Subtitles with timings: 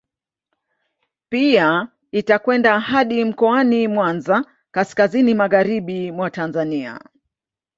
[1.29, 6.99] Pia itakwenda hadi mkoani Mwanza kaskazini magharibi mwa Tanzania